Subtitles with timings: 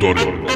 [0.00, 0.48] Monitoring.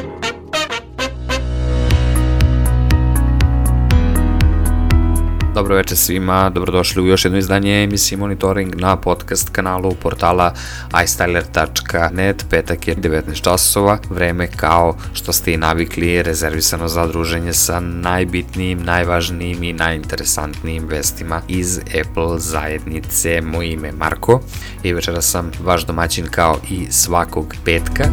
[5.53, 10.53] Dobro večer svima, dobrodošli u još jedno izdanje emisije Monitoring na podcast kanalu portala
[10.91, 17.79] istyler.net, petak je 19 časova, vreme kao što ste i navikli rezervisano za druženje sa
[17.79, 23.41] najbitnijim, najvažnijim i najinteresantnijim vestima iz Apple zajednice.
[23.41, 24.41] Moje ime je Marko
[24.83, 28.03] i večera sam vaš domaćin kao i svakog petka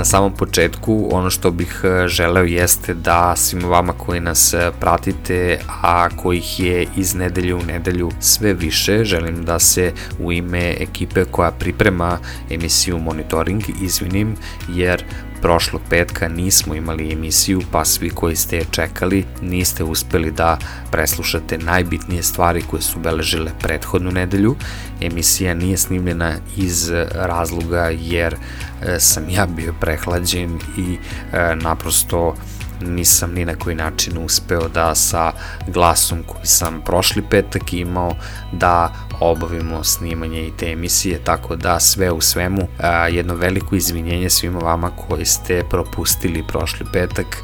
[0.00, 4.70] Na samom početku ono što bih e, želeo jeste da svima vama koji nas e,
[4.80, 10.76] pratite, a kojih je iz nedelju u nedelju sve više, želim da se u ime
[10.80, 12.18] ekipe koja priprema
[12.50, 14.36] emisiju Monitoring izvinim
[14.68, 15.04] jer
[15.42, 20.58] prošlog petka nismo imali emisiju, pa svi koji ste je čekali niste uspeli da
[20.90, 24.56] preslušate najbitnije stvari koje su beležile prethodnu nedelju.
[25.00, 30.98] Emisija nije snimljena iz razloga jer e, sam ja bio prehlađen i
[31.32, 32.34] e, naprosto
[32.80, 35.32] nisam ni na koji način uspeo da sa
[35.66, 38.14] glasom koji sam prošli petak imao
[38.52, 42.68] da obavimo snimanje i te emisije, tako da sve u svemu
[43.10, 47.42] jedno veliko izvinjenje svima vama koji ste propustili prošli petak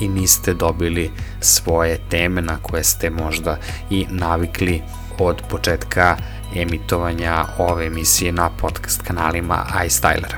[0.00, 3.58] i niste dobili svoje teme na koje ste možda
[3.90, 4.82] i navikli
[5.18, 6.16] od početka
[6.54, 10.34] emitovanja ove emisije na podcast kanalima iStyler.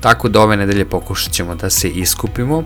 [0.00, 2.62] Tako da ove nedelje pokušat ćemo da se iskupimo,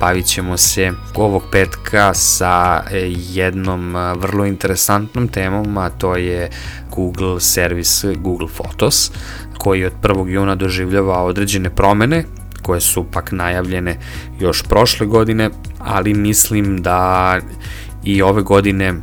[0.00, 6.50] bavit ćemo se ovog petka sa e, jednom e, vrlo interesantnom temom, a to je
[6.90, 9.10] Google servis Google Photos,
[9.58, 10.28] koji od 1.
[10.28, 12.24] juna doživljava određene promene,
[12.62, 13.98] koje su pak najavljene
[14.40, 17.38] još prošle godine, ali mislim da
[18.04, 18.94] i ove godine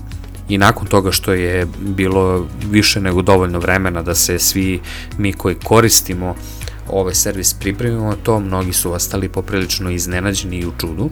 [0.51, 4.79] i nakon toga što je bilo više nego dovoljno vremena da se svi
[5.17, 6.35] mi koji koristimo
[6.89, 11.09] ovaj servis pripremimo to, mnogi su ostali poprilično iznenađeni i u čudu,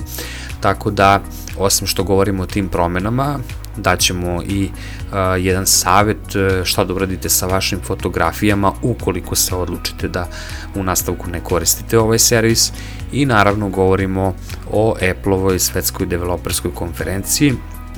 [0.61, 1.21] tako da
[1.57, 3.39] osim što govorimo o tim promenama,
[3.77, 10.07] daćemo i uh, jedan savet uh, šta da uradite sa vašim fotografijama ukoliko se odlučite
[10.07, 10.27] da
[10.75, 12.71] u nastavku ne koristite ovaj servis.
[13.11, 14.35] I naravno govorimo
[14.71, 17.53] o Apple-ovoj svetskoj developerskoj konferenciji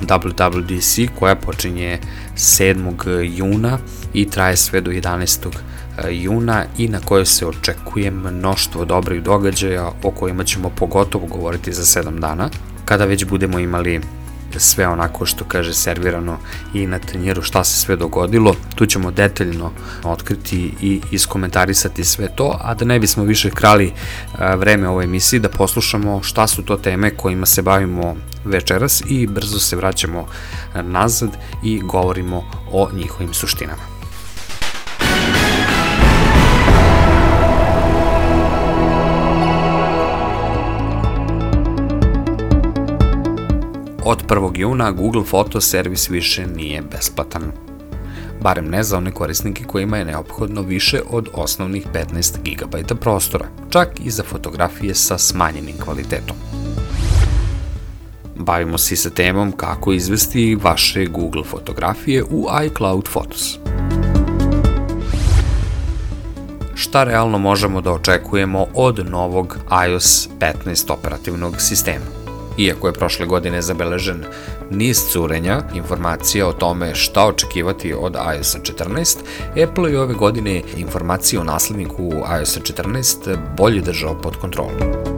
[0.06, 1.98] WWDC koja počinje
[2.36, 3.36] 7.
[3.36, 3.78] juna
[4.12, 5.48] i traje sve do 11.
[6.10, 12.02] juna i na kojoj se očekuje mnoštvo dobrih događaja o kojima ćemo pogotovo govoriti za
[12.02, 12.50] 7 dana.
[12.84, 14.00] Kada već budemo imali
[14.56, 16.38] sve onako što kaže servirano
[16.74, 18.54] i na tanjiru šta se sve dogodilo.
[18.74, 19.72] Tu ćemo detaljno
[20.04, 23.92] otkriti i iskomentarisati sve to, a da ne bismo više krali
[24.56, 29.58] vreme ovoj emisiji, da poslušamo šta su to teme kojima se bavimo večeras i brzo
[29.58, 30.26] se vraćamo
[30.82, 31.30] nazad
[31.64, 33.82] i govorimo o njihovim suštinama.
[44.04, 44.58] Od 1.
[44.58, 47.52] juna Google Photo servis više nije besplatan.
[48.40, 53.88] Barem ne za one korisnike kojima je neophodno više od osnovnih 15 GB prostora, čak
[54.04, 56.51] i za fotografije sa smanjenim kvalitetom.
[58.42, 63.58] Bavimo se i sa temom kako izvesti vaše Google fotografije u iCloud Photos.
[66.74, 69.58] Šta realno možemo da očekujemo od novog
[69.88, 72.04] iOS 15 operativnog sistema?
[72.58, 74.24] Iako je prošle godine zabeležen
[74.70, 79.16] niz curenja informacija o tome šta očekivati od iOS 14,
[79.64, 85.11] Apple je ove godine informacije o nasledniku iOS 14 bolje držao pod kontrolom.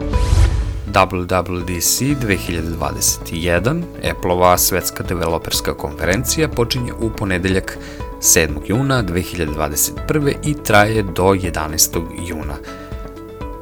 [0.95, 7.77] WWDC 2021, Apple-ova svetska developerska konferencija, počinje u ponedeljak
[8.21, 8.49] 7.
[8.67, 10.33] juna 2021.
[10.43, 12.01] i traje do 11.
[12.27, 12.55] juna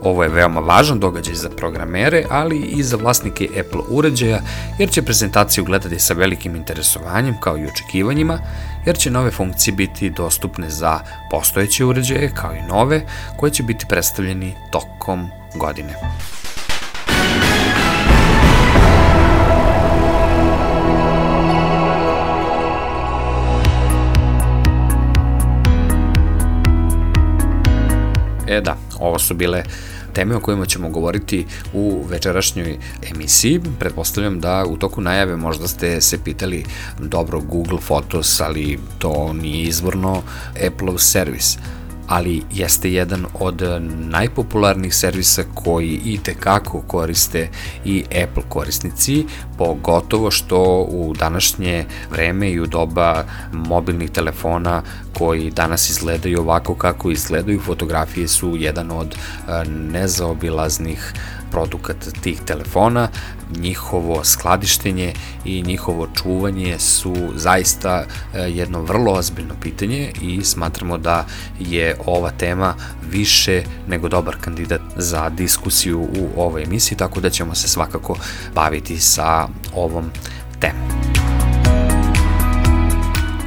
[0.02, 4.40] Ovo je veoma važan događaj za programere, ali i za vlasnike Apple uređaja,
[4.80, 8.40] jer će prezentaciju gledati sa velikim interesovanjem kao i očekivanjima,
[8.86, 11.00] jer će nove funkcije biti dostupne za
[11.32, 13.02] postojeće uređaje kao i nove,
[13.38, 15.94] koje će biti predstavljeni tokom godine.
[28.54, 29.64] E da, ovo su bile
[30.14, 32.78] teme o kojima ćemo govoriti u večerašnjoj
[33.12, 33.62] emisiji.
[33.80, 36.66] Pretpostavljam da u toku najave možda ste se pitali
[37.00, 40.22] dobro Google Photos, ali to nije izvorno
[40.68, 41.58] Apple-ov servis.
[42.08, 47.50] Ali jeste jedan od najpopularnijih servisa koji i tekako koriste
[47.86, 49.26] i Apple korisnici,
[49.58, 54.82] pogotovo što u današnje vreme i u doba mobilnih telefona
[55.18, 59.16] koji danas izgledaju ovako kako izgledaju, fotografije su jedan od
[59.68, 61.14] nezaobilaznih
[61.54, 63.08] produkat tih telefona,
[63.58, 65.14] njihovo skladištenje
[65.46, 71.26] i njihovo čuvanje su zaista e, jedno vrlo ozbiljno pitanje i smatramo da
[71.60, 72.76] je ova tema
[73.10, 78.16] više nego dobar kandidat za diskusiju u ovoj emisiji, tako da ćemo se svakako
[78.56, 80.12] baviti sa ovom
[80.60, 81.33] temom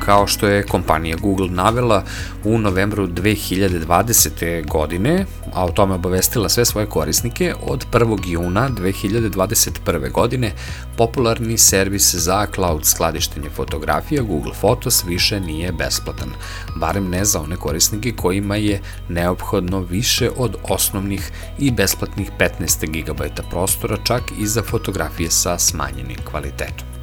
[0.07, 2.05] kao što je kompanija Google navela
[2.45, 4.67] u novembru 2020.
[4.67, 8.29] godine, a o tome obavestila sve svoje korisnike, od 1.
[8.29, 10.13] juna 2021.
[10.13, 10.53] godine
[10.97, 16.31] popularni servis za cloud skladištenje fotografija Google Photos više nije besplatan,
[16.77, 23.23] barem ne za one korisnike kojima je neophodno više od osnovnih i besplatnih 15 GB
[23.51, 26.96] prostora, čak i za fotografije sa smanjenim kvalitetom.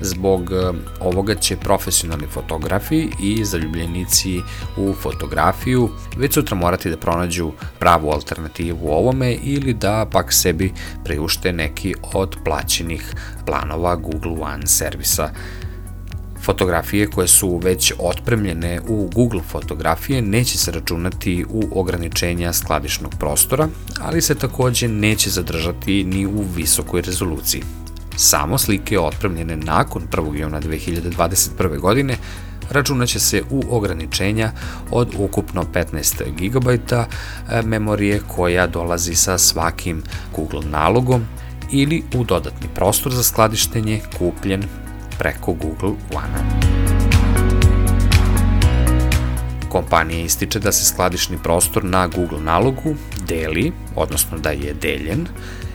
[0.00, 4.40] Zbog e, ovoga će profesionalni fotografi i zaljubljenici
[4.76, 10.72] u fotografiju već sutra morati da pronađu pravu alternativu ovome ili da pak sebi
[11.04, 13.14] priušte neki od plaćenih
[13.46, 15.30] planova Google One servisa
[16.42, 23.68] Fotografije koje su već otpremljene u Google fotografije neće se računati u ograničenja skladišnog prostora,
[24.00, 27.62] ali se takođe neće zadržati ni u visokoj rezoluciji.
[28.16, 30.36] Samo slike otpremljene nakon 1.
[30.36, 31.78] juna 2021.
[31.78, 32.16] godine
[32.70, 34.52] računaće se u ograničenja
[34.90, 37.04] od ukupno 15 GB e,
[37.62, 40.02] memorije koja dolazi sa svakim
[40.36, 41.24] Google nalogom
[41.72, 44.64] ili u dodatni prostor za skladištenje kupljen
[45.18, 46.60] preko Google One.
[49.68, 52.94] Kompanija ističe da se skladišni prostor na Google nalogu
[53.28, 55.26] deli, odnosno da je deljen,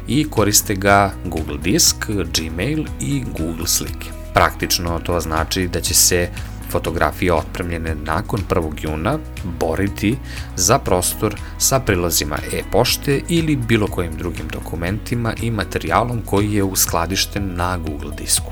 [0.08, 4.10] i koriste ga Google Disk, Gmail i Google Slike.
[4.34, 6.30] Praktično to znači da će se
[6.72, 8.74] fotografije otpremljene nakon 1.
[8.82, 9.18] juna
[9.60, 10.18] boriti
[10.56, 17.56] za prostor sa prilazima e-pošte ili bilo kojim drugim dokumentima i materijalom koji je uskladišten
[17.56, 18.52] na Google disku.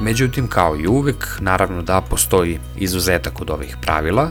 [0.00, 4.30] Međutim, kao i uvek, naravno da postoji izuzetak od ovih pravila,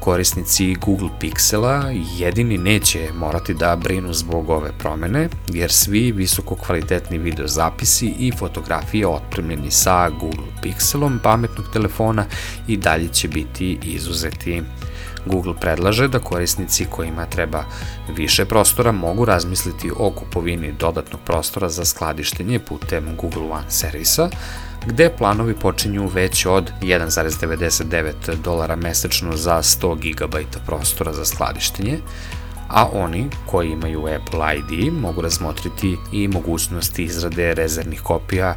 [0.00, 7.18] Korisnici Google Pixela jedini neće morati da brinu zbog ove promene, jer svi visoko kvalitetni
[7.18, 12.24] videozapisi i fotografije otpremljeni sa Google Pixelom pametnog telefona
[12.68, 14.62] i dalje će biti izuzeti.
[15.26, 17.64] Google predlaže da korisnici kojima treba
[18.16, 24.30] više prostora mogu razmisliti o kupovini dodatnog prostora za skladištenje putem Google One servisa,
[24.86, 28.12] gde planovi počinju već od 1,99
[28.44, 30.36] dolara mesečno za 100 GB
[30.66, 31.98] prostora za skladištenje,
[32.68, 38.56] a oni koji imaju Apple ID mogu razmotriti i mogućnosti izrade rezervnih kopija e,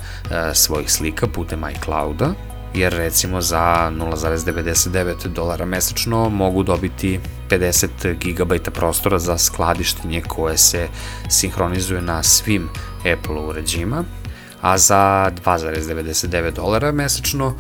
[0.53, 2.33] svojih slika putem iClouda,
[2.73, 7.19] jer recimo za 0,99 dolara mesečno mogu dobiti
[7.49, 7.87] 50
[8.19, 10.87] GB prostora za skladištenje koje se
[11.29, 12.69] sinhronizuje na svim
[13.13, 14.03] Apple uređima,
[14.63, 17.53] a za 2,99 dolara mesečno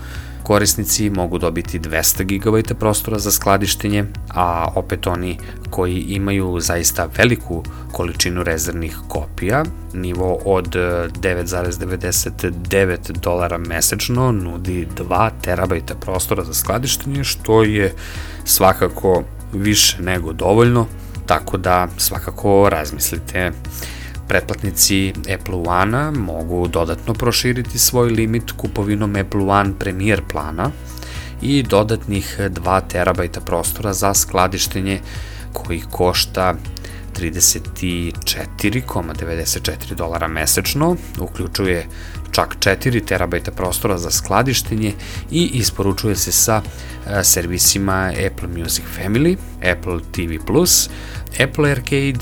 [0.43, 5.37] korisnici mogu dobiti 200 GB prostora za skladištenje, a opet oni
[5.69, 9.63] koji imaju zaista veliku količinu rezervnih kopija,
[9.93, 17.93] nivo od 9,99 dolara mesečno nudi 2 terabajta prostora za skladištenje, što je
[18.45, 20.87] svakako više nego dovoljno,
[21.25, 23.51] tako da svakako razmislite
[24.27, 30.71] Pretplatnici Apple One-a mogu dodatno proširiti svoj limit kupovinom Apple One Premier plana
[31.41, 34.99] i dodatnih 2 terabajta prostora za skladištenje
[35.53, 36.55] koji košta
[37.19, 41.87] 34,94 dolara mesečno, uključuje
[42.31, 44.93] čak 4 terabajta prostora za skladištenje
[45.31, 46.63] i isporučuje se sa e,
[47.23, 49.37] servisima Apple Music Family,
[49.71, 50.39] Apple TV+,
[51.43, 52.19] Apple Arcade,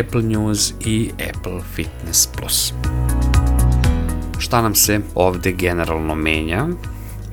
[0.00, 2.72] Apple News i Apple Fitness Plus.
[4.38, 6.66] Šta nam se ovde generalno menja?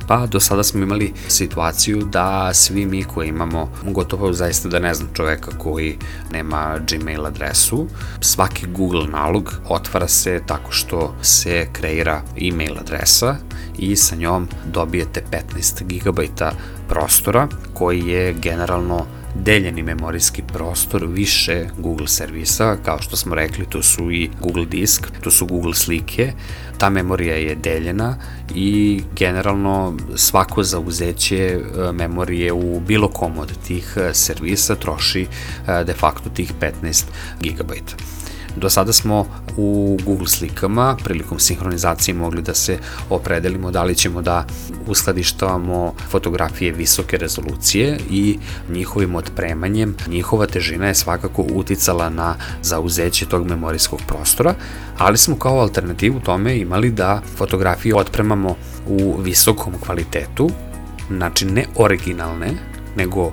[0.07, 4.93] Pa do sada smo imali situaciju da svi mi koji imamo, gotovo zaista da ne
[4.93, 5.97] znam čoveka koji
[6.31, 7.87] nema Gmail adresu,
[8.21, 13.35] svaki Google nalog otvara se tako što se kreira email adresa
[13.77, 15.23] i sa njom dobijete
[15.55, 16.19] 15 GB
[16.87, 19.05] prostora koji je generalno
[19.35, 25.07] deljeni memorijski prostor više Google servisa, kao što smo rekli, to su i Google disk,
[25.21, 26.33] to su Google slike,
[26.77, 28.15] ta memorija je deljena
[28.55, 35.27] i generalno svako zauzeće e, memorije u bilo kom od tih e, servisa troši
[35.67, 37.03] e, de facto tih 15
[37.41, 37.71] GB.
[38.55, 39.25] Do sada smo
[39.57, 42.77] u Google slikama prilikom sinhronizacije mogli da se
[43.09, 44.45] opredelimo da li ćemo da
[44.87, 48.39] uskladištavamo fotografije visoke rezolucije i
[48.69, 49.95] njihovim otpremanjem.
[50.07, 54.53] Njihova težina je svakako uticala na zauzeće tog memorijskog prostora,
[54.97, 58.55] ali smo kao alternativu tome imali da fotografije otpremamo
[58.87, 60.49] u visokom kvalitetu,
[61.09, 62.53] znači ne originalne,
[62.95, 63.31] nego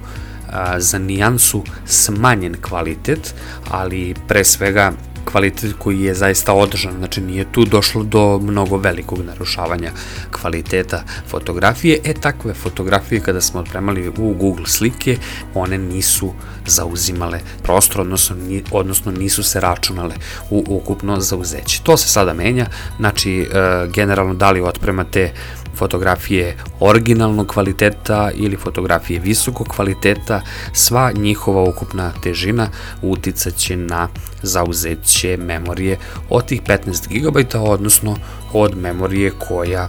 [0.79, 3.35] za nijansu smanjen kvalitet,
[3.71, 4.93] ali pre svega
[5.33, 9.91] kvalitet koji je zaista održan, znači nije tu došlo do mnogo velikog narušavanja
[10.31, 12.01] kvaliteta fotografije.
[12.05, 15.19] E, takve fotografije kada smo otpremali u Google slike,
[15.55, 16.33] one nisu
[16.67, 18.37] zauzimale prostor, odnosno,
[18.71, 20.15] odnosno nisu se računale
[20.51, 21.81] u ukupno zauzeće.
[21.83, 22.67] To se sada menja,
[22.99, 23.47] znači e,
[23.95, 25.33] generalno da li otpremate
[25.77, 30.41] fotografije originalnog kvaliteta ili fotografije visokog kvaliteta,
[30.73, 32.69] sva njihova ukupna težina
[33.03, 34.09] uticaće na
[34.43, 35.99] zauzeće memorije
[36.31, 38.17] od tih 15 GB, odnosno
[38.53, 39.89] od memorije koja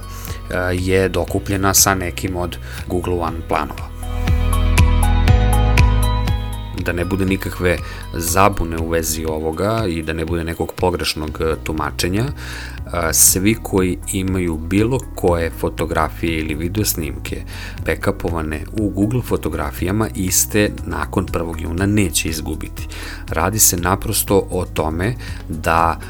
[0.72, 3.88] je dokupljena sa nekim od Google One planova.
[6.78, 7.78] Da ne bude nikakve
[8.14, 12.24] zabune u vezi ovoga i da ne bude nekog pogrešnog e, tumačenja,
[13.12, 17.42] svi koji imaju bilo koje fotografije ili video snimke
[17.86, 21.62] backupovane u Google fotografijama iste nakon 1.
[21.62, 22.88] juna neće izgubiti.
[23.28, 25.14] Radi se naprosto o tome
[25.48, 26.00] da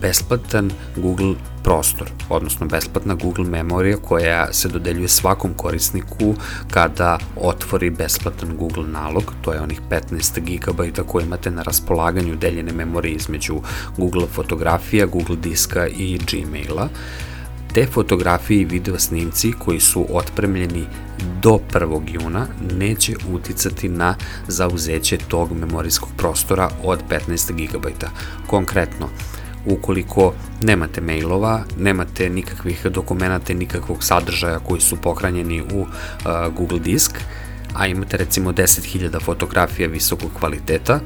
[0.00, 6.34] besplatan Google prostor, odnosno besplatna Google memorija koja se dodeljuje svakom korisniku
[6.70, 12.72] kada otvori besplatan Google nalog, to je onih 15 GB koje imate na raspolaganju deljene
[12.72, 13.60] memorije između
[13.96, 16.88] Google fotografija, Google diska i Gmaila.
[17.74, 20.86] Te fotografije i video snimci koji su otpremljeni
[21.42, 22.02] do 1.
[22.12, 22.46] juna
[22.78, 24.14] neće uticati na
[24.48, 27.86] zauzeće tog memorijskog prostora od 15 GB.
[28.46, 29.08] Konkretno,
[29.66, 35.88] ukoliko nemate mailova, nemate nikakvih dokumenta, nikakvog sadržaja koji su pohranjeni u uh,
[36.56, 37.18] Google Disk,
[37.74, 41.00] a imate recimo 10.000 fotografija visokog kvaliteta,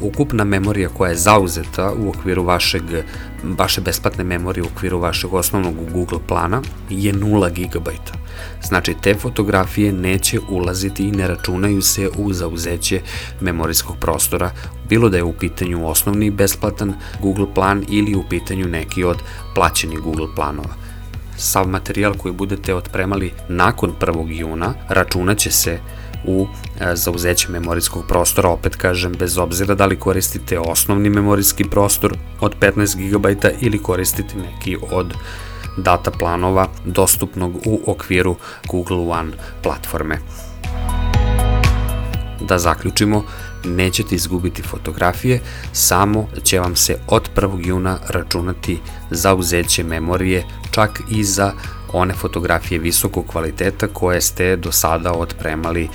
[0.00, 2.82] ukupna memorija koja je zauzeta u okviru vašeg,
[3.42, 7.88] vaše besplatne memorije u okviru vašeg osnovnog Google plana je 0 GB.
[8.62, 13.00] Znači, te fotografije neće ulaziti i ne računaju se u zauzeće
[13.40, 14.50] memorijskog prostora,
[14.88, 19.18] bilo da je u pitanju osnovni besplatan Google plan ili u pitanju neki od
[19.54, 20.84] plaćenih Google planova
[21.36, 24.38] sav materijal koji budete otpremali nakon 1.
[24.38, 25.78] juna računaće se
[26.26, 26.46] u
[26.80, 32.54] e, zauzeće memorijskog prostora, opet kažem, bez obzira da li koristite osnovni memorijski prostor od
[32.60, 35.14] 15 GB ili koristite neki od
[35.76, 38.36] data planova dostupnog u okviru
[38.68, 40.18] Google One platforme.
[42.40, 43.24] Da zaključimo,
[43.64, 45.40] nećete izgubiti fotografije,
[45.72, 47.66] samo će vam se od 1.
[47.66, 51.52] juna računati zauzeće memorije čak i za
[51.94, 55.88] one fotografije visokog kvaliteta koje ste do sada otpremali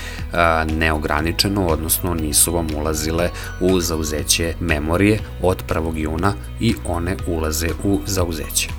[0.71, 3.29] neograničeno, odnosno nisu vam ulazile
[3.59, 5.95] u zauzeće memorije od 1.
[5.95, 8.69] juna i one ulaze u zauzeće.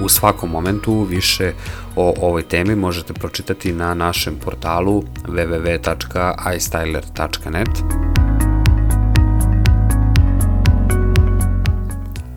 [0.00, 1.52] U svakom momentu više
[1.96, 8.15] o ovoj temi možete pročitati na našem portalu www.istyler.net.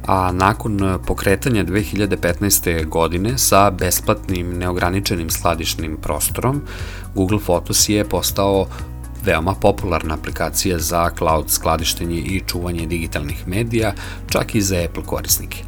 [0.10, 2.86] a nakon pokretanja 2015.
[2.86, 6.62] godine sa besplatnim neograničenim skladišnim prostorom,
[7.16, 8.68] Google Photos je postao
[9.26, 13.94] veoma popularna aplikacija za cloud skladištenje i čuvanje digitalnih medija,
[14.30, 15.64] čak i za Apple korisnike.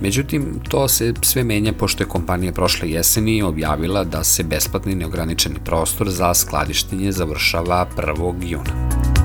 [0.00, 5.56] Međutim, to se sve menja pošto je kompanija prošle jeseni objavila da se besplatni neograničeni
[5.64, 8.34] prostor za skladištenje završava 1.
[8.42, 9.15] juna.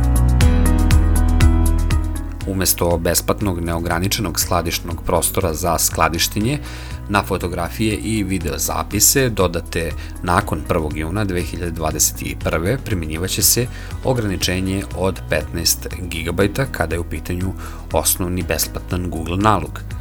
[2.47, 6.59] Umesto besplatnog neograničenog skladišnog prostora za skladištenje,
[7.09, 9.91] na fotografije i video zapise dodate
[10.23, 10.97] nakon 1.
[10.97, 12.77] juna 2021.
[12.85, 13.67] primjenjivaće se
[14.03, 17.53] ograničenje od 15 GB kada je u pitanju
[17.91, 19.79] osnovni besplatan Google nalog–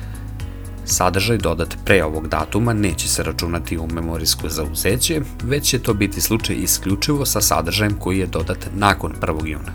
[0.91, 6.21] Sadržaj dodat pre ovog datuma neće se računati u memorijsko zauzeće, već će to biti
[6.21, 9.47] slučaj isključivo sa sadržajem koji je dodat nakon 1.
[9.47, 9.73] juna.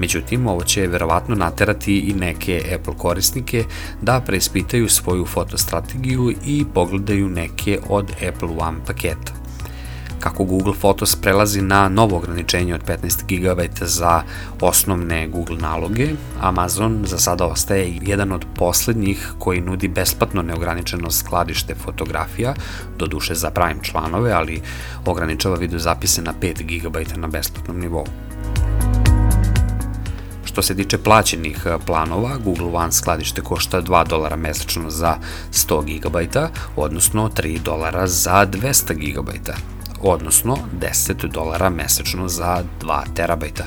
[0.00, 3.64] Međutim, ovo će verovatno naterati i neke Apple korisnike
[4.02, 9.32] da preispitaju svoju fotostrategiju i pogledaju neke od Apple One paketa.
[10.20, 14.22] kako Google Photos prelazi na novo ograničenje od 15 GB za
[14.60, 16.08] osnovne Google naloge,
[16.40, 22.54] Amazon za sada ostaje jedan od poslednjih koji nudi besplatno neograničeno skladište fotografija,
[22.98, 24.60] do duše za Prime članove, ali
[25.06, 28.29] ograničava video zapise na 5 GB na besplatnom nivou.
[30.50, 35.16] Što se tiče plaćenih e, planova, Google One skladište košta 2 dolara mesečno za
[35.52, 36.38] 100 GB,
[36.76, 39.30] odnosno 3 dolara za 200 GB,
[40.02, 43.64] odnosno 10 dolara mesečno za 2 terabajta.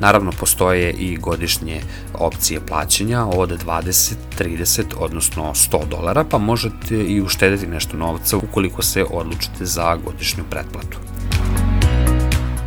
[0.00, 1.80] Naravno, postoje i godišnje
[2.14, 8.82] opcije plaćanja od 20, 30, odnosno 100 dolara, pa možete i uštediti nešto novca ukoliko
[8.82, 10.98] se odlučite za godišnju pretplatu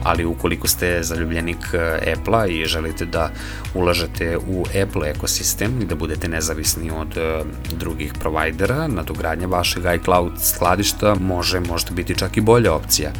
[0.03, 3.31] ali ukoliko ste zaljubljenik e, Apple-a i želite da
[3.73, 10.31] ulažete u Apple ekosistem i da budete nezavisni od e, drugih provajdera, nadogradnja vašeg iCloud
[10.43, 13.11] skladišta može možda biti čak i bolja opcija.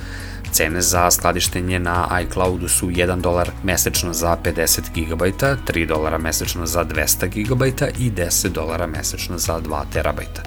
[0.52, 6.66] Cene za skladištenje na iCloudu su 1 dolar mesečno za 50 GB, 3 dolara mesečno
[6.66, 7.64] za 200 GB
[8.00, 10.42] i 10 dolara mesečno za 2 terabajta.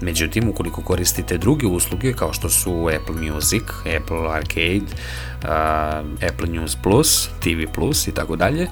[0.00, 3.62] Međutim, ukoliko koristite druge usluge kao što su Apple Music,
[3.96, 4.86] Apple Arcade,
[5.42, 8.68] uh, Apple News Plus, TV Plus i tako dalje,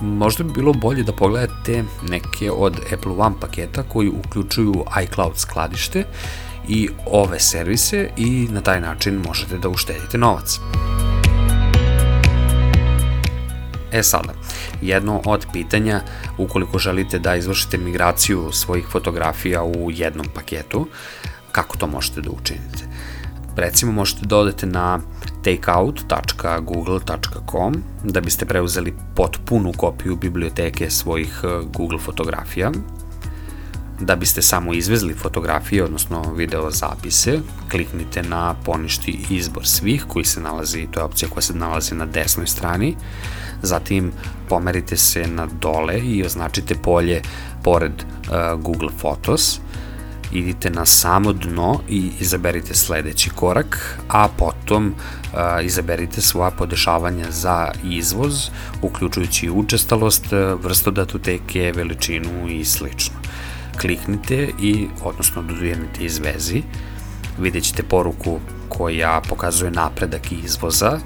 [0.00, 6.04] možda bi bilo bolje da pogledate neke od Apple One paketa koji uključuju iCloud skladište
[6.68, 10.60] i ove servise i na taj način možete da uštedite novac.
[13.92, 14.32] E sada,
[14.82, 16.00] jedno od pitanja
[16.38, 20.86] ukoliko želite da izvršite migraciju svojih fotografija u jednom paketu,
[21.52, 22.84] kako to možete da učinite?
[23.56, 25.00] Recimo možete da odete na
[25.44, 32.72] takeout.google.com da biste preuzeli potpunu kopiju biblioteke svojih e, Google fotografija.
[34.00, 37.40] Da biste samo izvezli fotografije, odnosno video zapise,
[37.70, 42.06] kliknite na poništi izbor svih koji se nalazi, to je opcija koja se nalazi na
[42.06, 42.96] desnoj strani,
[43.62, 44.12] zatim
[44.48, 47.22] pomerite se na dole i označite polje
[47.64, 49.60] pored uh, Google Photos,
[50.32, 57.72] idite na samo dno i izaberite sledeći korak, a potom uh, izaberite svoja podešavanja za
[57.84, 58.50] izvoz,
[58.82, 60.24] uključujući učestalost,
[60.62, 63.27] vrstu datoteke, veličinu i slično.
[63.80, 66.62] Kliknite i, odnosno dodujenite iz vezi,
[67.38, 70.98] vidjet ćete poruku koja pokazuje napredak izvoza,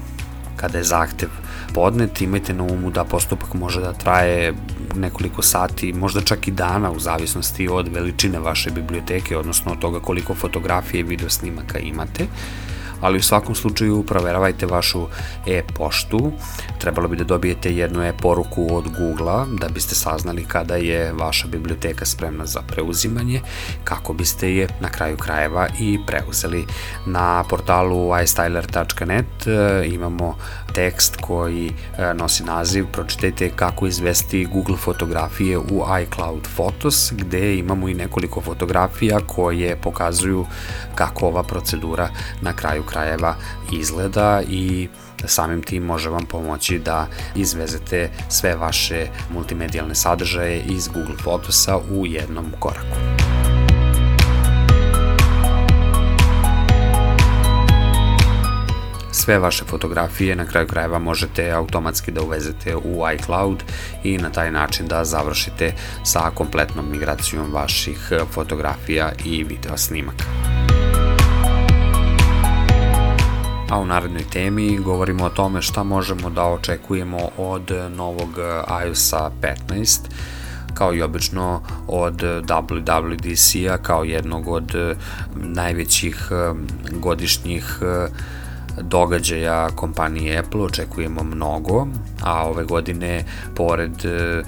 [0.55, 1.29] kada je zahtev
[1.73, 4.53] podnet, imajte na umu da postupak može da traje
[4.95, 9.99] nekoliko sati, možda čak i dana u zavisnosti od veličine vaše biblioteke, odnosno od toga
[9.99, 12.27] koliko fotografije i video snimaka imate
[13.03, 15.07] ali u svakom slučaju proveravajte vašu
[15.47, 16.31] e-poštu.
[16.79, 22.05] Trebalo bi da dobijete jednu e-poruku od Google-a da biste saznali kada je vaša biblioteka
[22.05, 23.41] spremna za preuzimanje,
[23.83, 26.65] kako biste je na kraju krajeva i preuzeli.
[27.05, 30.37] Na portalu istyler.net e, imamo
[30.73, 37.89] tekst koji e, nosi naziv pročitajte kako izvesti Google fotografije u iCloud Photos gde imamo
[37.89, 40.45] i nekoliko fotografija koje pokazuju
[40.95, 42.09] kako ova procedura
[42.41, 43.35] na kraju krajeva
[43.71, 44.87] izgleda i
[45.25, 52.05] samim tim može vam pomoći da izvezete sve vaše multimedijalne sadržaje iz Google Photosa u
[52.05, 52.97] jednom koraku.
[59.23, 63.63] sve vaše fotografije na kraju krajeva možete automatski da uvezete u iCloud
[64.03, 70.23] i na taj način da završite sa kompletnom migracijom vaših fotografija i video snimaka.
[73.69, 78.29] A u narednoj temi govorimo o tome šta možemo da očekujemo od novog
[78.85, 79.31] iOS-a
[79.69, 79.99] 15
[80.73, 84.75] kao i obično od WWDC-a kao jednog od
[85.35, 86.29] najvećih
[86.91, 87.79] godišnjih
[88.81, 91.87] događaja kompanije Apple očekujemo mnogo,
[92.21, 94.43] a ove godine pored e,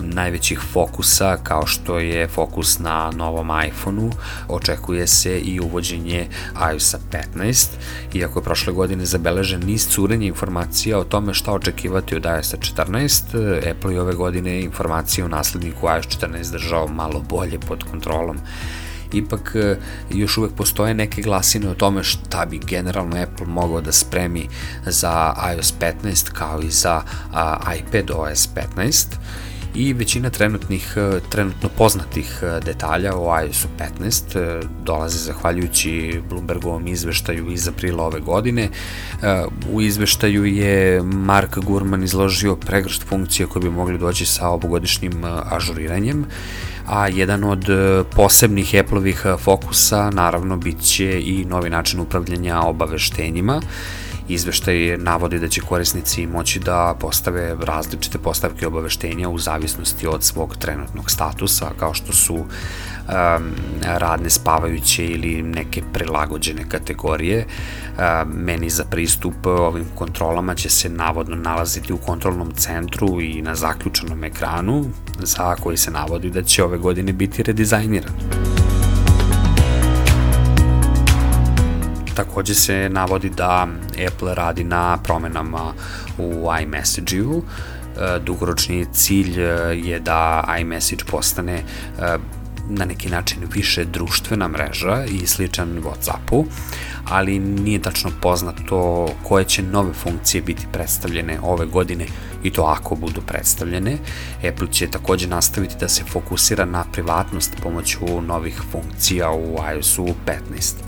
[0.00, 4.10] najvećih fokusa kao što je fokus na novom iPhoneu,
[4.48, 6.28] očekuje se i uvođenje
[6.72, 6.94] iOS
[7.36, 7.68] 15,
[8.14, 13.70] iako je prošle godine zabeležen niz curenja informacija o tome šta očekivati od iOS 14,
[13.70, 18.38] Apple je ove godine informacije o nasledniku iOS 14 držao malo bolje pod kontrolom
[19.16, 19.76] ipak e,
[20.10, 24.48] još uvek postoje neke glasine o tome šta bi generalno Apple mogao da spremi
[24.86, 25.74] za iOS
[26.04, 27.02] 15 kao i za
[27.78, 29.06] iPad OS 15
[29.76, 33.66] i većina trenutnih, e, trenutno poznatih e, detalja o iOS
[34.00, 38.68] 15 dolaze zahvaljujući Bloombergovom izveštaju iz aprila ove godine.
[39.72, 45.12] U izveštaju je Mark Gurman izložio pregršt funkcija koje bi mogli doći sa ovogodišnjim
[45.50, 46.26] ažuriranjem
[46.86, 53.60] a jedan od e, posebnih Apple-ovih fokusa naravno bit će i novi način upravljanja obaveštenjima
[54.28, 60.56] Izveštaj navodi da će korisnici moći da postave različite postavke obaveštenja u zavisnosti od svog
[60.56, 62.46] trenutnog statusa, kao što su um,
[63.82, 67.46] radne spavajuće ili neke prilagođene kategorije.
[68.26, 74.24] Meni za pristup ovim kontrolama će se navodno nalaziti u kontrolnom centru i na zaključenom
[74.24, 74.84] ekranu,
[75.18, 78.12] za koji se navodi da će ove godine biti redizajniran.
[82.16, 83.66] Takođe se navodi da
[84.06, 85.72] Apple radi na promenama
[86.18, 87.42] u iMessage-u.
[87.42, 89.46] E, dugoročni cilj e,
[89.84, 91.62] je da iMessage postane e,
[92.68, 96.44] na neki način više društvena mreža i sličan Whatsappu,
[97.04, 102.06] ali nije tačno poznato koje će nove funkcije biti predstavljene ove godine
[102.42, 103.98] i to ako budu predstavljene.
[104.48, 110.86] Apple će takođe nastaviti da se fokusira na privatnost pomoću novih funkcija u iOS-u 15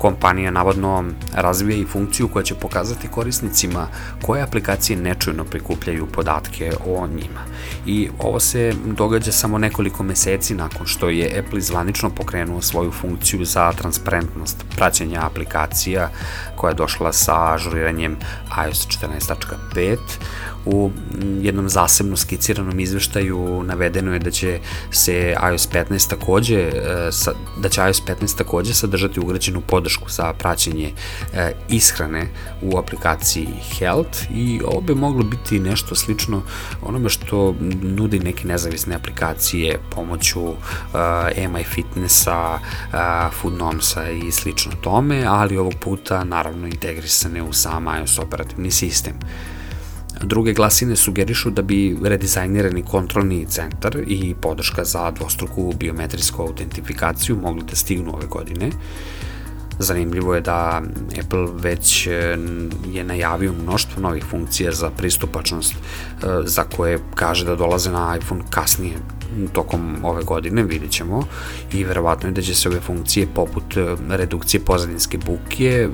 [0.00, 3.88] kompanija navodno razvija i funkciju koja će pokazati korisnicima
[4.22, 7.44] koje aplikacije nečujno prikupljaju podatke o njima.
[7.86, 13.44] I ovo se događa samo nekoliko meseci nakon što je Apple zvanično pokrenuo svoju funkciju
[13.44, 16.10] za transparentnost praćenja aplikacija
[16.56, 18.16] koja je došla sa ažuriranjem
[18.66, 19.96] iOS 14.5
[20.66, 20.90] U
[21.40, 27.10] jednom zasebno skiciranom izveštaju navedeno je da će se iOS 15 takođe, e,
[27.58, 30.92] da će iOS 15 takođe sadržati ugrađenu podršku za praćenje
[31.32, 32.26] e, ishrane
[32.62, 36.42] u aplikaciji Health i ovo bi moglo biti nešto slično
[36.82, 40.56] onome što nudi neke nezavisne aplikacije pomoću uh,
[41.74, 48.70] Fitnessa, uh, Foodnomsa i slično tome, ali ovog puta naravno integrisane u sam iOS operativni
[48.70, 49.14] sistem.
[50.22, 57.64] Druge glasine sugerišu da bi redizajnirani kontrolni centar i podrška za dvostruku biometrijsku autentifikaciju mogli
[57.70, 58.70] da stignu ove godine.
[59.82, 60.82] Zanimljivo je da
[61.20, 62.10] Apple već e,
[62.86, 65.78] je najavio mnoštvo novih funkcija za pristupačnost e,
[66.44, 68.96] za koje kaže da dolaze na iPhone kasnije
[69.52, 71.22] tokom ove godine, vidjet ćemo,
[71.72, 75.88] i verovatno je da će se ove funkcije poput e, redukcije pozadinske buke,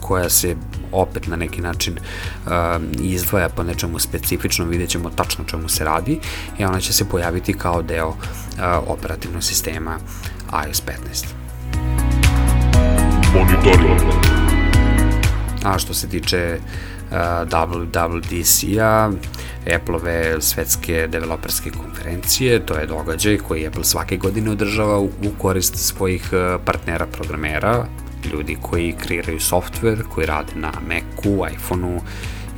[0.00, 0.56] koja se
[0.92, 2.52] opet na neki način uh,
[3.00, 6.18] izdvaja po nečemu specifičnom, vidjet ćemo tačno čemu se radi,
[6.58, 8.16] i ona će se pojaviti kao deo uh,
[8.86, 9.98] operativnog sistema
[10.66, 11.41] iOS 15.
[13.34, 14.00] Monitoring.
[15.64, 16.58] A što se tiče
[17.50, 19.10] WWDC-a,
[19.74, 25.76] Apple-ove svetske developerske konferencije, to je događaj koji Apple svake godine održava u, u korist
[25.76, 26.30] svojih
[26.64, 27.86] partnera programera,
[28.32, 32.00] ljudi koji kreiraju software, koji rade na Macu, iPhoneu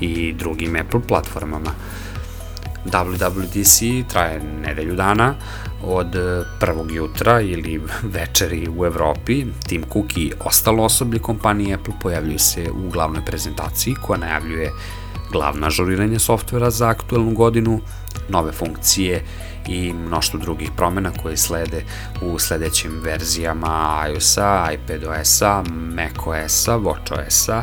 [0.01, 1.71] i drugim Apple platformama.
[2.85, 5.35] WWDC traje nedelju dana,
[5.83, 6.16] od
[6.61, 12.70] prvog jutra ili večeri u Evropi, Tim Cook i ostalo osoblje kompanije Apple pojavljuju se
[12.70, 14.70] u glavnoj prezentaciji koja najavljuje
[15.35, 17.81] glavna ažuriranje softvera za aktuelnu godinu,
[18.29, 19.25] nove funkcije
[19.68, 21.85] i mnoštvo drugih promena koje slede
[22.23, 27.62] u sledećim verzijama iOS-a, iPadOS-a, macOS-a, WatchOS-a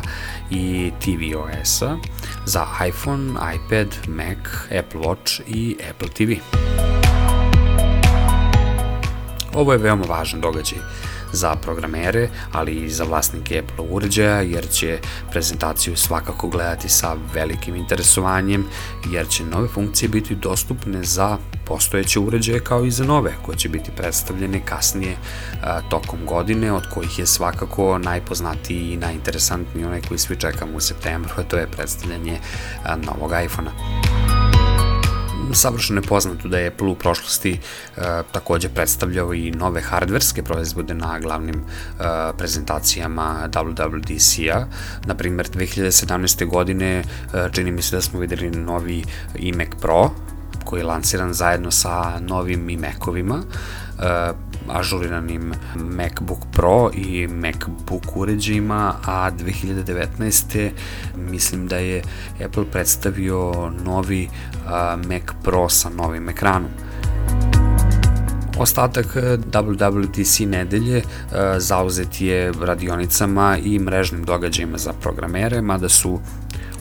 [0.50, 1.96] i tvOS-a
[2.44, 4.38] za iPhone, iPad, Mac,
[4.78, 6.32] Apple Watch i Apple TV.
[9.54, 10.78] Ovo je veoma važan događaj
[11.32, 14.98] za programere, ali i za vlasnike Apple uređaja, jer će
[15.30, 18.66] prezentaciju svakako gledati sa velikim interesovanjem,
[19.10, 23.68] jer će nove funkcije biti dostupne za postojeće uređaje kao i za nove, koje će
[23.68, 25.16] biti predstavljene kasnije
[25.62, 30.80] a, tokom godine, od kojih je svakako najpoznatiji i najinteresantniji onaj koji svi čekamo u
[30.80, 32.38] septembru, a to je predstavljanje
[32.84, 34.31] a, novog iPhone-a
[35.54, 38.00] savršeno je poznato da je Apple u prošlosti e,
[38.32, 41.62] takođe predstavljao i nove hardverske proizvode na glavnim e,
[42.38, 44.66] prezentacijama WWDC-a.
[45.06, 46.46] Na primer, 2017.
[46.46, 47.04] godine e,
[47.52, 50.10] čini mi se da smo videli novi iMac Pro,
[50.64, 53.42] koji je lansiran zajedno sa novim iMac-ovima,
[53.98, 60.70] uh, ažuriranim MacBook Pro i MacBook uređajima, a 2019.
[61.16, 62.02] mislim da je
[62.44, 64.28] Apple predstavio novi
[65.08, 66.70] Mac Pro sa novim ekranom.
[68.58, 69.16] Ostatak
[69.52, 76.20] WWDC nedelje uh, zauzet je radionicama i mrežnim događajima za programere, mada su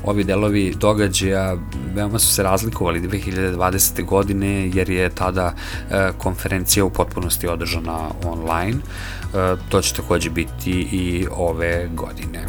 [0.03, 1.55] ovi delovi događaja
[1.95, 4.05] veoma su se razlikovali 2020.
[4.05, 5.53] godine jer je tada
[5.91, 8.77] e, konferencija u potpunosti održana online.
[8.77, 12.45] E, to će takođe biti i ove godine.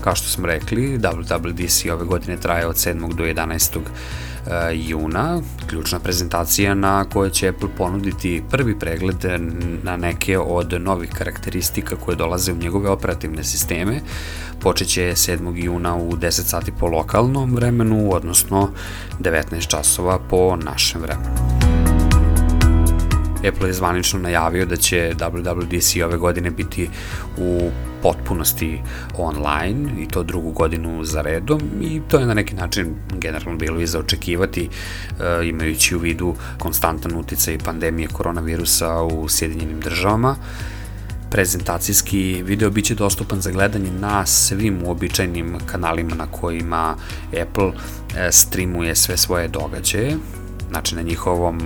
[0.00, 3.14] Kao što smo rekli, WWDC ove godine traje od 7.
[3.14, 3.78] do 11
[4.74, 9.24] juna, ključna prezentacija na kojoj će Apple ponuditi prvi pregled
[9.82, 14.00] na neke od novih karakteristika koje dolaze u njegove operativne sisteme.
[14.60, 15.64] Počeće 7.
[15.64, 18.70] juna u 10 sati po lokalnom vremenu, odnosno
[19.20, 21.60] 19 časova po našem vremenu.
[23.48, 26.88] Apple je zvanično najavio da će WWDC ove godine biti
[27.38, 27.70] u
[28.02, 28.82] potpunosti
[29.18, 33.80] online i to drugu godinu za redom i to je na neki način generalno bilo
[33.80, 34.68] i za očekivati
[35.20, 40.36] e, imajući u vidu konstantan uticaj pandemije koronavirusa u Sjedinjenim državama.
[41.30, 46.96] Prezentacijski video biće dostupan za gledanje na svim uobičajnim kanalima na kojima
[47.42, 47.72] Apple
[48.16, 50.16] e, streamuje sve svoje događaje,
[50.70, 51.60] znači na njihovom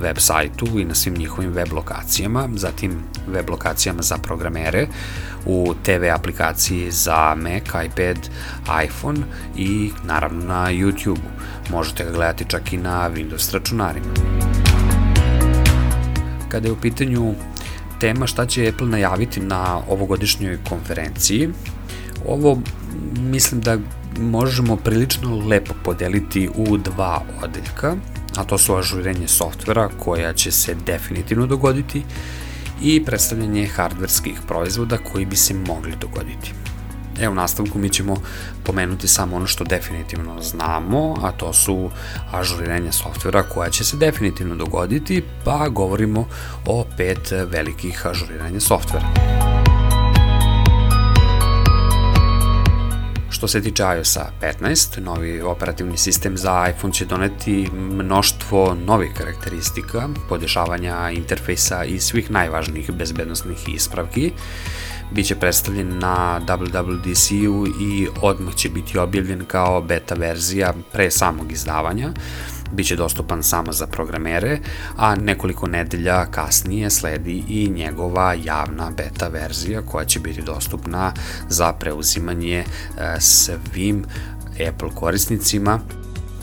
[0.00, 4.86] web sajtu i na svim njihovim web lokacijama, zatim web lokacijama za programere,
[5.46, 8.28] u TV aplikaciji za Mac, iPad,
[8.84, 9.18] iPhone
[9.56, 11.20] i naravno na YouTube.
[11.70, 14.14] Možete ga gledati čak i na Windows računarima.
[16.48, 17.34] Kada je u pitanju
[18.00, 21.48] tema šta će Apple najaviti na ovogodišnjoj konferenciji,
[22.26, 22.58] ovo
[23.18, 23.78] mislim da
[24.20, 27.96] možemo prilično lepo podeliti u dva odeljka
[28.36, 32.04] a to su ažuriranje softvera koja će se definitivno dogoditi
[32.82, 36.52] i predstavljanje hardverskih proizvoda koji bi se mogli dogoditi.
[37.20, 38.16] Evo u nastavku mi ćemo
[38.64, 41.90] pomenuti samo ono što definitivno znamo, a to su
[42.32, 46.28] ažuriranje softvera koja će se definitivno dogoditi, pa govorimo
[46.66, 49.75] o pet velikih ažuriranja softvera.
[53.30, 60.08] Što se tiče iOS-a 15, novi operativni sistem za iPhone će doneti mnoštvo novih karakteristika,
[60.28, 64.32] podešavanja interfejsa i svih najvažnijih bezbednostnih ispravki.
[65.10, 72.12] Biće predstavljen na WWDC-u i odmah će biti objavljen kao beta verzija pre samog izdavanja
[72.72, 74.58] biće dostupan samo za programere,
[74.96, 81.12] a nekoliko nedelja kasnije sledi i njegova javna beta verzija koja će biti dostupna
[81.48, 82.64] za preuzimanje e,
[83.20, 84.04] svim
[84.68, 85.80] Apple korisnicima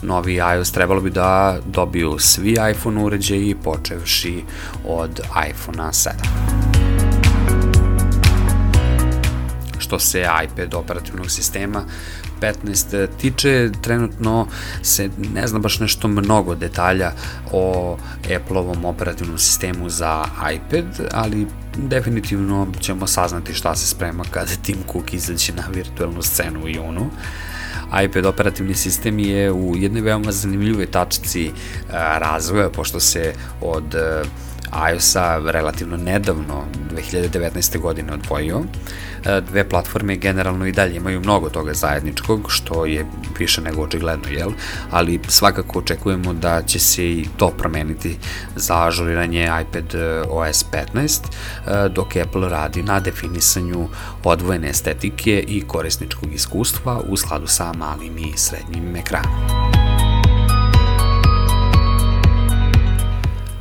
[0.04, 4.44] novi iOS trebalo bi da dobiju svi iPhone uređaji počevši
[4.86, 6.10] od iPhone 7.
[9.78, 11.84] Što se iPad operativnog sistema
[12.40, 14.46] 15 tiče, trenutno
[14.82, 17.12] se ne zna baš nešto mnogo detalja
[17.52, 17.96] o
[18.36, 25.14] Apple-ovom operativnom sistemu za iPad, ali definitivno ćemo saznati šta se sprema kada Tim Cook
[25.14, 27.10] izađe na virtualnu scenu u junu
[28.04, 31.50] iPad operativni sistem je u jednoj veoma zanimljivoj tačci
[31.92, 33.96] razvoja, pošto se od
[34.92, 37.80] iOS-a relativno nedavno, 2019.
[37.80, 38.62] godine odvojio.
[39.24, 43.06] E, dve platforme generalno i dalje imaju mnogo toga zajedničkog, što je
[43.38, 44.50] više nego očigledno, jel?
[44.90, 48.16] Ali svakako očekujemo da će se i to promeniti
[48.56, 49.94] za ažuriranje iPad
[50.28, 51.20] OS 15,
[51.66, 53.88] e, dok Apple radi na definisanju
[54.24, 59.83] odvojene estetike i korisničkog iskustva u skladu sa malim i srednjim ekranom.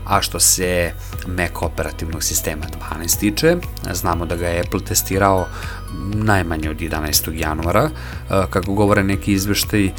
[0.06, 0.94] A što se
[1.28, 2.66] Mac operativnog sistema
[3.00, 3.58] 12 tiče,
[3.94, 5.48] znamo da ga je Apple testirao
[6.14, 7.32] najmanje od 11.
[7.34, 9.92] januara, e, kako govore neki izveštaj, e,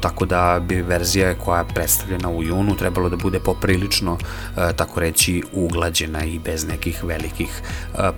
[0.00, 4.18] tako da bi verzija koja je predstavljena u junu trebalo da bude poprilično,
[4.56, 7.62] e, tako reći, uglađena i bez nekih velikih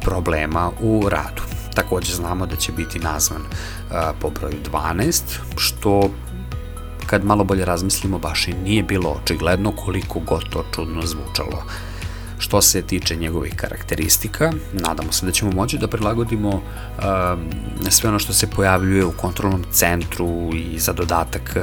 [0.00, 1.42] problema u radu.
[1.74, 3.42] Takođe znamo da će biti nazvan
[4.20, 5.22] po broju 12,
[5.56, 6.10] što
[7.06, 11.62] kad malo bolje razmislimo, baš i nije bilo očigledno koliko god to čudno zvučalo.
[12.38, 16.62] Što se tiče njegovih karakteristika, nadamo se da ćemo moći da prilagodimo uh,
[17.90, 21.62] sve ono što se pojavljuje u kontrolnom centru i za dodatak uh,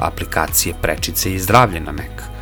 [0.00, 2.37] aplikacije prečice i zdravlje na Mac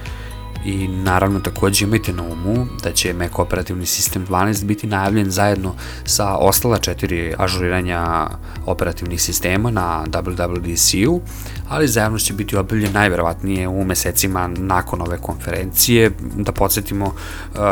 [0.66, 5.74] i naravno takođe imajte na umu da će Mac operativni sistem 12 biti najavljen zajedno
[6.04, 8.28] sa ostala četiri ažuriranja
[8.66, 11.20] operativnih sistema na WWDC-u,
[11.68, 16.10] ali zajedno će biti objavljen najverovatnije u mesecima nakon ove konferencije.
[16.36, 17.14] Da podsjetimo,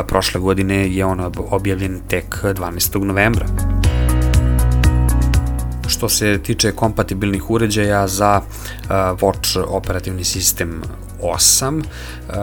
[0.06, 3.04] prošle godine je on objavljen tek 12.
[3.04, 3.46] novembra.
[5.86, 8.40] Što se tiče kompatibilnih uređaja za
[8.90, 10.82] Watch operativni sistem
[11.24, 11.78] 8.
[11.78, 12.34] Uh,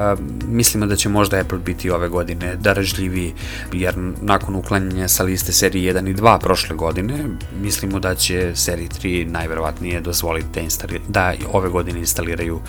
[0.47, 3.33] mislimo da će možda Apple biti ove godine darežljiviji,
[3.73, 7.25] jer nakon uklanjanja sa liste serije 1 i 2 prošle godine,
[7.61, 12.61] mislimo da će seriji 3 najverovatnije dozvoliti da, da ove godine instaliraju uh,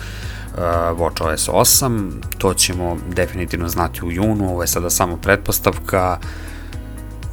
[0.99, 2.11] WatchOS 8.
[2.37, 6.19] To ćemo definitivno znati u junu, ovo je sada samo pretpostavka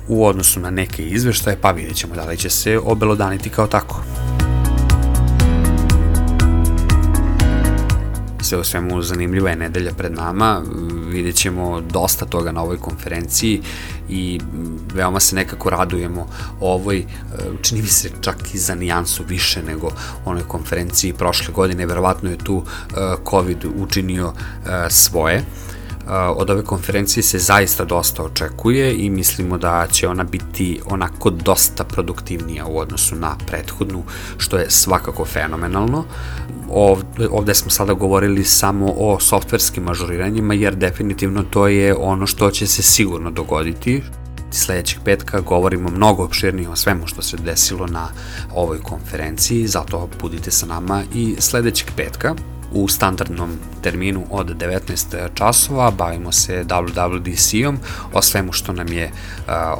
[0.09, 4.03] u odnosu na neke izveštaje, pa vidjet ćemo da li će se obelodaniti kao tako.
[8.51, 10.63] Sve u svemu zanimljiva je nedelja pred nama,
[11.09, 13.63] vidjet ćemo dosta toga na ovoj konferenciji
[14.09, 14.41] i
[14.95, 16.27] veoma se nekako radujemo
[16.61, 17.05] ovoj, e,
[17.63, 19.91] čini mi se čak i za nijansu više nego
[20.25, 22.95] onoj konferenciji prošle godine, verovatno je tu e,
[23.31, 25.45] COVID učinio e, svoje
[26.11, 31.85] od ove konferencije se zaista dosta očekuje i mislimo da će ona biti onako dosta
[31.85, 34.03] produktivnija u odnosu na prethodnu,
[34.39, 36.05] što je svakako fenomenalno.
[36.71, 42.51] Ovde, ovde smo sada govorili samo o softverskim ažuriranjima, jer definitivno to je ono što
[42.51, 44.03] će se sigurno dogoditi.
[44.51, 48.09] Sledećeg petka govorimo mnogo opširnije o svemu što se desilo na
[48.55, 52.35] ovoj konferenciji, zato budite sa nama i sledećeg petka
[52.73, 53.51] u standardnom
[53.83, 57.79] terminu od 19 časova, bavimo se WWDC-om,
[58.13, 59.11] o svemu što nam je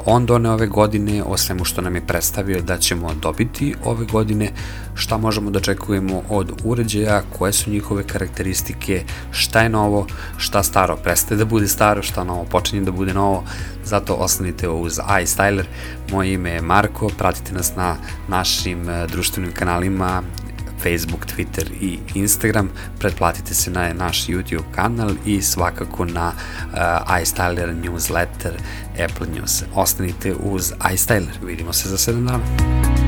[0.05, 4.51] on done ove godine, o svemu što nam je predstavio da ćemo dobiti ove godine,
[4.95, 10.95] šta možemo da očekujemo od uređaja, koje su njihove karakteristike, šta je novo, šta staro
[10.95, 13.43] prestaje da bude staro, šta novo počinje da bude novo,
[13.85, 15.65] zato ostanite uz iStyler,
[16.11, 17.95] moje ime je Marko, pratite nas na
[18.27, 20.23] našim društvenim kanalima
[20.83, 22.69] Facebook, Twitter i Instagram.
[22.99, 28.53] Pretplatite se na naš YouTube kanal i svakako na uh, iStyler newsletter
[29.05, 29.63] Apple News.
[29.75, 31.37] Ostanite uz iStyler.
[31.43, 33.00] Vidimo se za 7 dana.